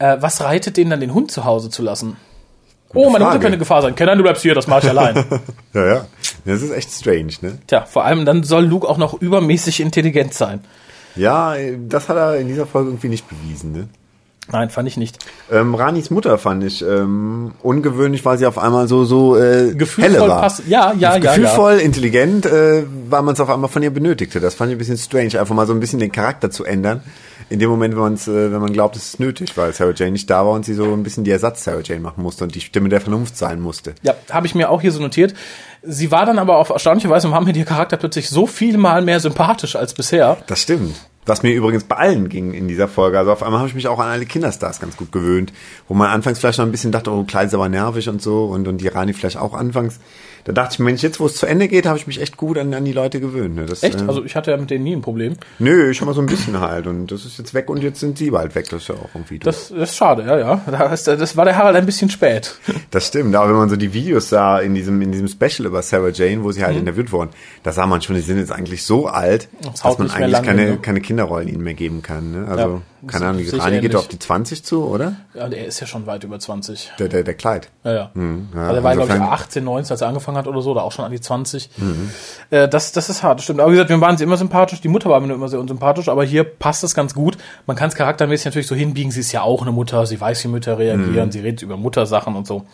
[0.00, 2.16] Äh, was reitet den dann, den Hund zu Hause zu lassen?
[2.92, 3.38] oh, meine Mutter Frage.
[3.40, 3.94] könnte Gefahr sein.
[3.94, 5.14] Kenan, du bleibst hier, das mache ich allein.
[5.74, 6.04] ja, ja.
[6.44, 7.58] Das ist echt strange, ne?
[7.68, 10.64] Tja, vor allem dann soll Luke auch noch übermäßig intelligent sein.
[11.14, 11.54] Ja,
[11.88, 13.88] das hat er in dieser Folge irgendwie nicht bewiesen, ne?
[14.52, 15.18] Nein, fand ich nicht.
[15.52, 20.14] Ähm, Ranis Mutter fand ich ähm, ungewöhnlich, weil sie auf einmal so so äh, Gefühlvoll
[20.18, 20.40] helle war.
[20.40, 24.40] pass- ja, ja, ja, Gefühlvoll, intelligent, äh, weil man es auf einmal von ihr benötigte.
[24.40, 27.02] Das fand ich ein bisschen strange, einfach mal so ein bisschen den Charakter zu ändern.
[27.50, 30.12] In dem Moment, wenn, man's, äh, wenn man glaubt, es ist nötig, weil Sarah Jane
[30.12, 32.54] nicht da war und sie so ein bisschen die Ersatz Sarah Jane machen musste und
[32.54, 33.94] die Stimme der Vernunft sein musste.
[34.02, 35.34] Ja, habe ich mir auch hier so notiert.
[35.82, 39.02] Sie war dann aber auf erstaunliche Weise, haben mir ihr Charakter plötzlich so viel mal
[39.02, 40.36] mehr sympathisch als bisher.
[40.46, 40.94] Das stimmt.
[41.30, 43.18] Was mir übrigens bei allen ging in dieser Folge.
[43.18, 45.52] Also auf einmal habe ich mich auch an alle Kinderstars ganz gut gewöhnt.
[45.88, 48.46] Wo man anfangs vielleicht noch ein bisschen dachte, oh, Kleid ist aber nervig und so.
[48.46, 50.00] Und, und die Rani vielleicht auch anfangs.
[50.44, 52.56] Da dachte ich, Mensch, jetzt wo es zu Ende geht, habe ich mich echt gut
[52.56, 53.56] an, an die Leute gewöhnt.
[53.56, 53.66] Ne?
[53.66, 54.00] Das, Echt?
[54.00, 55.34] äh, Also ich hatte ja mit denen nie ein Problem.
[55.58, 56.86] nö, schon mal so ein bisschen halt.
[56.86, 58.66] Und das ist jetzt weg und jetzt sind sie bald weg.
[58.70, 59.44] Das ist ja auch irgendwie doof.
[59.44, 60.60] Das, das ist schade, ja, ja.
[60.66, 62.54] Das war der Harald ein bisschen spät.
[62.90, 65.80] Das stimmt, aber wenn man so die Videos sah in diesem, in diesem Special über
[65.82, 66.64] Sarah Jane, wo sie Mhm.
[66.64, 67.30] halt interviewt wurden,
[67.62, 70.64] da sah man schon, die sind jetzt eigentlich so alt, Das dass man eigentlich keine,
[70.70, 70.78] ne?
[70.78, 72.32] keine Kinderrollen ihnen mehr geben kann.
[72.32, 72.46] Ne?
[72.48, 72.60] Also,
[73.02, 73.96] Ja, keine Ahnung, Rani geht ähnlich.
[73.96, 75.16] auf die 20 zu, oder?
[75.34, 76.92] Ja, der ist ja schon weit über 20.
[76.98, 77.70] Der, der, der Kleid.
[77.84, 78.10] Ja, ja.
[78.14, 80.62] Hm, ja, also er war, glaube ich, insofern- 18, 19, als er angefangen hat oder
[80.62, 81.70] so, oder auch schon an die 20.
[81.76, 82.10] Mhm.
[82.50, 83.60] Äh, das, das ist hart, stimmt.
[83.60, 86.08] Aber wie gesagt, wir waren sie immer sympathisch, die Mutter war mir immer sehr unsympathisch,
[86.08, 87.36] aber hier passt es ganz gut.
[87.66, 90.42] Man kann es charaktermäßig natürlich so hinbiegen, sie ist ja auch eine Mutter, sie weiß,
[90.44, 91.32] wie Mütter reagieren, Mhm.
[91.32, 92.64] sie redet über Muttersachen und so.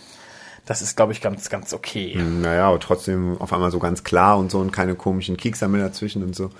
[0.66, 2.16] Das ist, glaube ich, ganz, ganz okay.
[2.42, 5.36] Naja, aber trotzdem auf einmal so ganz klar und so und keine komischen
[5.68, 6.50] mehr dazwischen und so.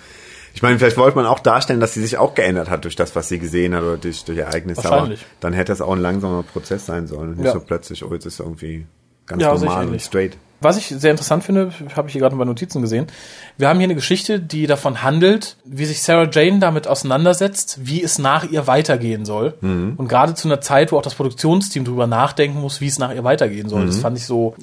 [0.56, 3.14] Ich meine, vielleicht wollte man auch darstellen, dass sie sich auch geändert hat durch das,
[3.14, 4.82] was sie gesehen hat oder durch, durch Ereignisse.
[4.82, 5.20] Wahrscheinlich.
[5.20, 7.28] Aber dann hätte es auch ein langsamer Prozess sein sollen.
[7.32, 7.52] Und nicht Ja.
[7.52, 8.86] so plötzlich, oh, jetzt ist irgendwie
[9.26, 10.38] ganz Ja, normal und straight.
[10.60, 13.08] Was ich sehr interessant finde, habe ich hier gerade bei Notizen gesehen.
[13.58, 18.02] Wir haben hier eine Geschichte, die davon handelt, wie sich Sarah Jane damit auseinandersetzt, wie
[18.02, 19.54] es nach ihr weitergehen soll.
[19.60, 19.94] Mhm.
[19.96, 23.12] Und gerade zu einer Zeit, wo auch das Produktionsteam drüber nachdenken muss, wie es nach
[23.12, 23.82] ihr weitergehen soll.
[23.82, 23.86] Mhm.
[23.88, 24.54] Das fand ich so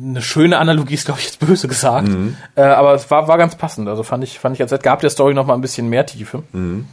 [0.00, 2.08] eine schöne Analogie, ist glaube ich jetzt böse gesagt.
[2.08, 2.36] Mhm.
[2.54, 3.88] Äh, aber es war, war ganz passend.
[3.88, 6.44] Also fand ich, fand ich, als gab der Story noch mal ein bisschen mehr Tiefe.
[6.52, 6.86] Mhm.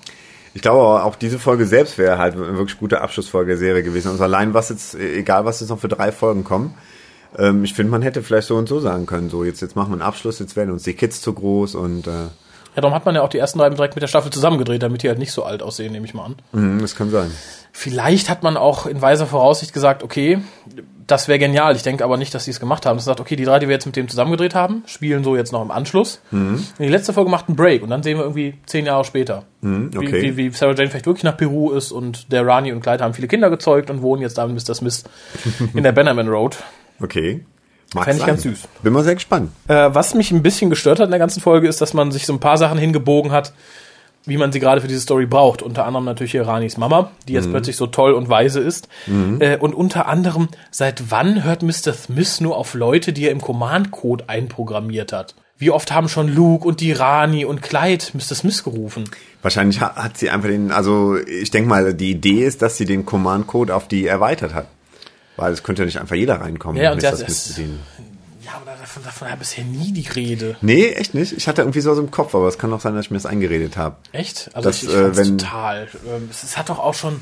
[0.55, 4.09] Ich glaube auch diese Folge selbst wäre halt eine wirklich gute Abschlussfolge der Serie gewesen.
[4.09, 6.73] Also allein was jetzt, egal was jetzt noch für drei Folgen kommen,
[7.37, 9.89] ähm, ich finde, man hätte vielleicht so und so sagen können, so jetzt, jetzt machen
[9.89, 13.05] wir einen Abschluss, jetzt werden uns die Kids zu groß und äh, Ja, darum hat
[13.05, 15.31] man ja auch die ersten drei direkt mit der Staffel zusammengedreht, damit die halt nicht
[15.31, 16.35] so alt aussehen, nehme ich mal an.
[16.51, 17.31] Mhm, das kann sein.
[17.71, 20.39] Vielleicht hat man auch in weiser Voraussicht gesagt, okay,
[21.05, 21.75] das wäre genial.
[21.75, 22.97] Ich denke aber nicht, dass sie es gemacht haben.
[22.97, 25.53] Das sagt, okay, die drei, die wir jetzt mit dem zusammengedreht haben, spielen so jetzt
[25.53, 26.19] noch im Anschluss.
[26.31, 26.65] Mhm.
[26.79, 29.93] Die letzte Folge macht einen Break und dann sehen wir irgendwie zehn Jahre später, Mhm,
[29.93, 30.21] wie, okay.
[30.21, 33.13] wie, wie Sarah Jane vielleicht wirklich nach Peru ist und der Rani und Clyde haben
[33.13, 34.75] viele Kinder gezeugt und wohnen jetzt da mit Mr.
[34.75, 35.03] Smith
[35.73, 36.57] in der Bannerman Road.
[37.01, 37.43] Okay.
[37.93, 38.27] Fänd ich sein.
[38.27, 38.59] ganz süß.
[38.83, 39.51] Bin mal sehr gespannt.
[39.67, 42.25] Äh, was mich ein bisschen gestört hat in der ganzen Folge, ist, dass man sich
[42.25, 43.53] so ein paar Sachen hingebogen hat,
[44.25, 45.61] wie man sie gerade für diese Story braucht.
[45.61, 48.89] Unter anderem natürlich hier Ranis Mama, die jetzt plötzlich so toll und weise ist.
[49.39, 51.93] Äh, und unter anderem, seit wann hört Mr.
[51.93, 55.33] Smith nur auf Leute, die er im Command-Code einprogrammiert hat?
[55.59, 58.35] Wie oft haben schon Luke und die Rani und Clyde Mr.
[58.35, 59.05] Smith gerufen?
[59.41, 62.85] Wahrscheinlich ha- hat sie einfach den, also ich denke mal, die Idee ist, dass sie
[62.85, 64.67] den Command-Code auf die erweitert hat.
[65.37, 66.81] Weil es könnte ja nicht einfach jeder reinkommen.
[66.81, 67.79] Ja, und das Smith ist- bedienen.
[68.43, 70.55] Ja, aber davon, davon war bisher nie die Rede.
[70.61, 71.33] Nee, echt nicht.
[71.33, 73.25] Ich hatte irgendwie so im Kopf, aber es kann auch sein, dass ich mir das
[73.25, 73.97] eingeredet habe.
[74.13, 74.49] Echt?
[74.53, 75.87] Also Das, ich, ich äh, wenn- total.
[76.07, 77.19] Ähm, es, es hat doch auch schon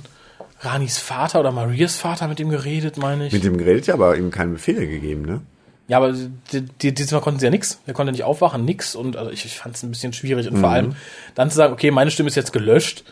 [0.62, 3.34] Ranis Vater oder Marias Vater mit ihm geredet, meine ich.
[3.34, 5.41] Mit dem geredet, ja, aber ihm keine Befehle gegeben, ne?
[5.88, 7.80] Ja, aber die, die, dieses Mal konnten sie ja nix.
[7.86, 8.95] Er konnte nicht aufwachen, nix.
[8.95, 10.47] Und also ich, ich fand es ein bisschen schwierig.
[10.47, 10.75] Und vor Mhm.
[10.75, 10.95] allem
[11.36, 13.04] dann zu sagen, okay, meine Stimme ist jetzt gelöscht.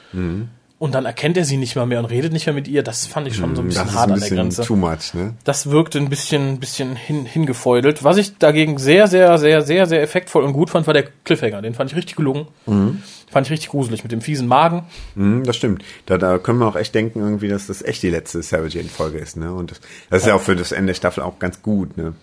[0.79, 2.83] Und dann erkennt er sie nicht mal mehr und redet nicht mehr mit ihr.
[2.83, 3.85] Das fand ich schon so ein bisschen Mhm.
[3.85, 4.61] Das ist hart an der bisschen Grenze.
[4.63, 5.33] too much, ne?
[5.45, 8.03] Das wirkte ein bisschen, bisschen hin, hingefeudelt.
[8.03, 11.61] Was ich dagegen sehr, sehr, sehr, sehr, sehr effektvoll und gut fand, war der Cliffhanger.
[11.61, 12.47] Den fand ich richtig gelungen.
[12.65, 14.83] Fand ich richtig gruselig mit dem fiesen Magen.
[15.15, 15.83] Mhm, das stimmt.
[16.05, 18.89] Da, da können wir auch echt denken, irgendwie, dass das echt die letzte Sarah Jane
[18.89, 19.53] Folge ist, ne?
[19.53, 22.13] Und das, das ist ja auch für das Ende der Staffel auch ganz gut, ne?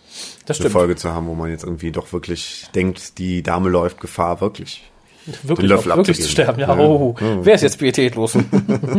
[0.45, 0.73] Das Eine stimmt.
[0.73, 4.90] Folge zu haben, wo man jetzt irgendwie doch wirklich denkt, die Dame läuft Gefahr, wirklich.
[5.43, 6.61] Wirklich, Löffel auch, wirklich zu sterben.
[6.61, 6.79] Ja, Ja.
[6.79, 8.37] oh, wer ist jetzt pietätlos?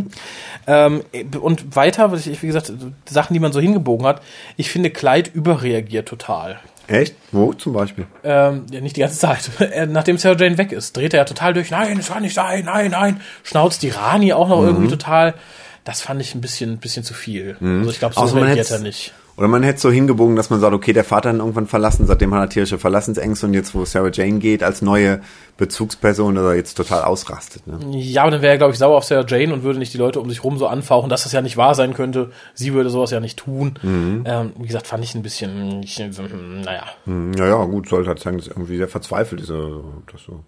[0.68, 1.02] ähm,
[1.42, 2.72] und weiter, was ich, wie gesagt,
[3.10, 4.22] Sachen, die man so hingebogen hat.
[4.58, 6.60] Ich finde, Clyde überreagiert total.
[6.88, 7.16] Echt?
[7.32, 8.06] Wo zum Beispiel?
[8.24, 9.50] Ähm, ja, nicht die ganze Zeit.
[9.60, 11.72] Er, nachdem Sarah Jane weg ist, dreht er ja total durch.
[11.72, 12.66] Nein, es kann nicht sein.
[12.66, 13.22] Nein, nein.
[13.44, 14.68] Schnauzt die Rani auch noch Mhm.
[14.68, 15.36] irgendwie total.
[15.84, 17.56] Das fand ich ein bisschen, bisschen zu viel.
[17.60, 19.14] Also ich glaube, so man reagiert er nicht.
[19.42, 22.06] Oder man hätte so hingebogen, dass man sagt, okay, der Vater hat ihn irgendwann verlassen,
[22.06, 25.22] seitdem hat er tierische Verlassensängste und jetzt, wo Sarah Jane geht, als neue
[25.58, 27.66] Bezugsperson, dass er jetzt total ausrastet.
[27.66, 27.80] Ne?
[27.98, 29.98] Ja, aber dann wäre er, glaube ich, sauer auf Sarah Jane und würde nicht die
[29.98, 32.30] Leute um sich rum so anfauchen, dass das ja nicht wahr sein könnte.
[32.54, 33.80] Sie würde sowas ja nicht tun.
[33.82, 34.26] Mhm.
[34.28, 36.84] Ähm, wie gesagt, fand ich ein bisschen, ich, naja.
[37.06, 39.50] Hm, Naja, gut, sollte halt sagen, dass irgendwie sehr verzweifelt ist.
[39.50, 40.44] Oder das so,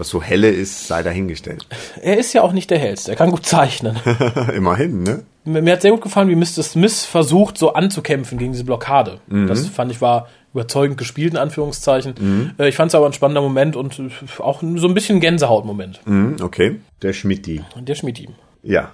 [0.00, 1.66] was so helle ist, sei dahingestellt.
[2.02, 3.12] Er ist ja auch nicht der Hellste.
[3.12, 3.96] Er kann gut zeichnen.
[4.56, 5.22] Immerhin, ne?
[5.44, 6.62] Mir mir hat sehr gut gefallen, wie Mr.
[6.62, 9.20] Smith versucht, so anzukämpfen gegen diese Blockade.
[9.28, 9.46] Mhm.
[9.46, 12.54] Das fand ich war überzeugend gespielt, in Anführungszeichen.
[12.58, 14.10] Äh, Ich fand es aber ein spannender Moment und äh,
[14.42, 16.00] auch so ein bisschen Gänsehautmoment.
[16.06, 16.76] Hm, okay.
[17.02, 17.62] Der Schmidti.
[17.78, 18.34] Der Schmidt ihm.
[18.62, 18.90] Ja.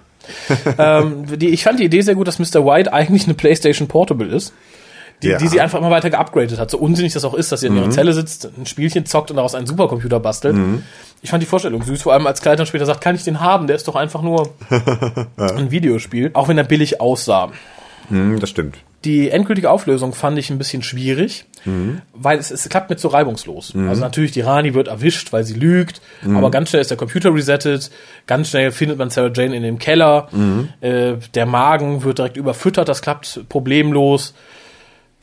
[0.79, 2.65] ähm, die, ich fand die Idee sehr gut, dass Mr.
[2.67, 4.53] White eigentlich eine PlayStation Portable ist.
[5.23, 5.39] Die, Ja.
[5.39, 6.71] die sie einfach immer weiter geupgradet hat.
[6.71, 7.79] So unsinnig das auch ist, dass sie in Mhm.
[7.81, 10.57] ihrer Zelle sitzt, ein Spielchen zockt und daraus einen Supercomputer bastelt.
[11.23, 13.41] Ich fand die Vorstellung süß, vor allem als Kleid dann später sagt, kann ich den
[13.41, 13.67] haben?
[13.67, 14.51] Der ist doch einfach nur
[15.37, 16.31] ein Videospiel.
[16.35, 17.51] Auch wenn er billig aussah.
[18.09, 18.77] Hm, das stimmt.
[19.05, 21.45] Die endgültige Auflösung fand ich ein bisschen schwierig,
[22.13, 23.73] weil es, es klappt mit so reibungslos.
[23.89, 27.33] Also natürlich, die Rani wird erwischt, weil sie lügt, aber ganz schnell ist der Computer
[27.33, 27.91] resettet,
[28.27, 30.29] ganz schnell findet man Sarah Jane in dem Keller,
[30.81, 34.35] äh, der Magen wird direkt überfüttert, das klappt problemlos.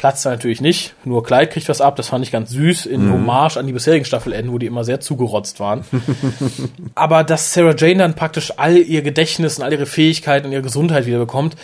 [0.03, 3.55] Platzt natürlich nicht, nur Clyde kriegt was ab, das fand ich ganz süß, in Hommage
[3.55, 5.85] an die bisherigen Staffelenden, wo die immer sehr zugerotzt waren.
[6.93, 10.61] Aber dass Sarah Jane dann praktisch all ihr Gedächtnis und all ihre Fähigkeiten und ihre
[10.61, 11.55] Gesundheit wieder bekommt,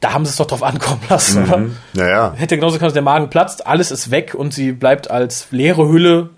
[0.00, 1.66] da haben sie es doch drauf ankommen lassen, oder?
[1.92, 2.32] Naja.
[2.34, 5.88] Hätte genauso können, dass der Magen platzt, alles ist weg und sie bleibt als leere
[5.88, 6.30] Hülle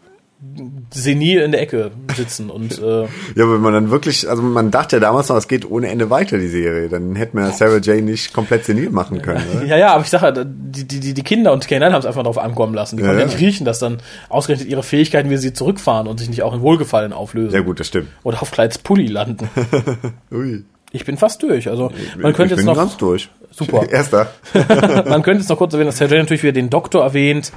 [0.92, 4.96] senil in der Ecke sitzen und äh, Ja, wenn man dann wirklich, also man dachte
[4.96, 6.88] ja damals noch, es geht ohne Ende weiter, die Serie.
[6.88, 9.64] Dann hätte man ja Sarah Jane nicht komplett senil machen können, oder?
[9.64, 12.22] ja, ja, aber ich sage die, die, die- die Kinder und K9 haben es einfach
[12.22, 12.96] drauf ankommen lassen.
[12.96, 13.26] Die Ja, konnten ja.
[13.26, 16.60] nicht riechen, dass dann ausgerechnet ihre Fähigkeiten, wie sie zurückfahren und sich nicht auch in
[16.60, 17.54] Wohlgefallen auflösen.
[17.54, 18.08] Ja gut, das stimmt.
[18.22, 19.48] Oder auf Kleids Pulli landen.
[20.32, 20.64] Ui.
[20.92, 21.68] Ich bin fast durch.
[21.68, 23.28] Also man könnte ich jetzt bin noch ganz durch.
[23.56, 23.88] Super.
[23.90, 24.28] Erster.
[25.06, 27.52] Man könnte jetzt noch kurz erwähnen, dass Jane natürlich wieder den Doktor erwähnt,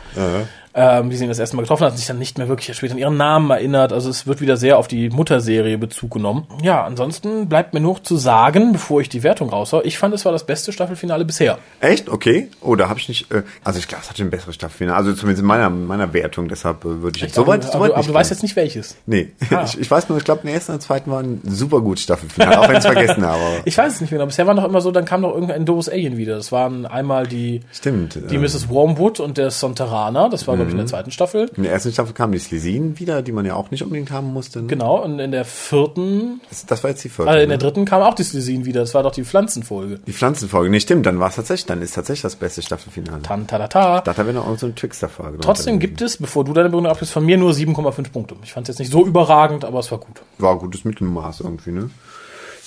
[0.75, 2.93] ähm, die sie ihn das erste Mal getroffen hat, sich dann nicht mehr wirklich später
[2.93, 3.91] an ihren Namen erinnert.
[3.91, 6.45] Also es wird wieder sehr auf die Mutterserie Bezug genommen.
[6.61, 10.25] Ja, ansonsten bleibt mir noch zu sagen, bevor ich die Wertung raushau, ich fand, es
[10.25, 11.57] war das beste Staffelfinale bisher.
[11.81, 12.07] Echt?
[12.07, 12.49] Okay.
[12.61, 13.31] Oh, da habe ich nicht.
[13.31, 14.95] Äh, also ich glaube, es hatte ein besseres Staffelfinale.
[14.97, 16.47] Also zumindest in meiner meiner Wertung.
[16.47, 18.55] Deshalb äh, würde ich jetzt so weit, so aber, aber nicht du weißt jetzt nicht
[18.55, 18.95] welches.
[19.07, 19.63] Nee, Ah.
[19.65, 22.03] ich, ich weiß nur, ich glaube, der erste und der zweite war ein super gutes
[22.03, 23.41] Staffelfinale, auch wenn ich es vergessen habe.
[23.41, 24.27] aber- Ich weiß es nicht mehr genau.
[24.27, 26.35] Bisher war noch immer so, dann kam noch irgendein doofes das Alien wieder.
[26.35, 28.15] Das waren einmal die, Stimmt.
[28.29, 28.69] die ähm, Mrs.
[28.69, 30.29] Wormwood und der Sontarana.
[30.29, 31.49] Das war, glaube ich, in der zweiten Staffel.
[31.55, 34.31] in der ersten Staffel kamen die Slesinen wieder, die man ja auch nicht unbedingt haben
[34.33, 34.61] musste.
[34.61, 34.67] ne?
[34.67, 37.29] Genau, und in der vierten, Das, das war jetzt die vierte.
[37.31, 37.63] also in der ne?
[37.63, 38.81] dritten kam auch die Slesin wieder.
[38.81, 39.99] Das war doch die Pflanzenfolge.
[40.05, 40.69] Die Pflanzenfolge.
[40.69, 43.21] Nee, stimmt, dann war es tatsächlich, dann ist tatsächlich das beste Staffelfinale.
[43.21, 44.01] Tantadata.
[44.01, 45.39] Da hat er wieder auch so eine Trickster-Folge.
[45.41, 48.35] Trotzdem gibt es, bevor du deine Begründung abgibst, von mir nur 7,5 Punkte.
[48.43, 50.21] Ich fand es jetzt nicht so überragend, aber es war gut.
[50.37, 51.89] War ein gutes Mittelmaß irgendwie, ne?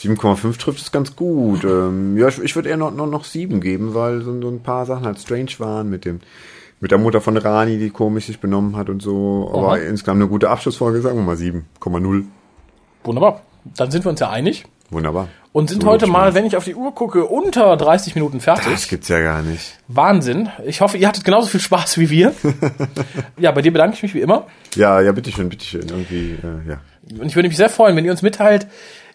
[0.03, 1.65] 7,5 trifft es ganz gut.
[1.65, 4.63] Ähm, ja, ich, ich würde eher noch, noch, noch 7 geben, weil so, so ein
[4.63, 6.21] paar Sachen halt strange waren mit dem,
[6.81, 9.51] mit der Mutter von Rani, die komisch sich benommen hat und so.
[9.55, 9.77] Aber Aha.
[9.77, 12.25] insgesamt eine gute Abschlussfolge, sagen wir mal 7,0.
[13.05, 13.43] Wunderbar.
[13.77, 15.29] Dann sind wir uns ja einig Wunderbar.
[15.53, 18.73] und sind So heute mal, wenn ich auf die Uhr gucke, unter 30 Minuten fertig.
[18.73, 19.79] Das gibt's ja gar nicht.
[19.87, 20.49] Wahnsinn.
[20.65, 22.35] Ich hoffe, ihr hattet genauso viel Spaß wie wir.
[23.39, 24.47] ja, bei dir bedanke ich mich wie immer.
[24.75, 25.89] Ja, ja, bitteschön, bitteschön.
[25.89, 26.81] Irgendwie, äh, ja.
[27.21, 28.67] Und ich würde mich sehr freuen, wenn ihr uns mitteilt,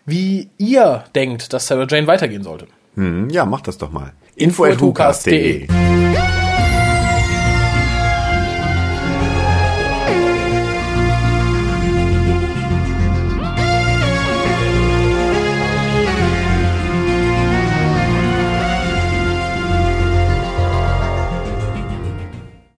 [0.07, 2.67] wie ihr denkt, dass Sarah Jane weitergehen sollte.
[2.95, 4.13] Hm, ja, macht das doch mal.
[4.35, 5.67] Info at Info@hucast.de.
[5.67, 6.26] hucast.de.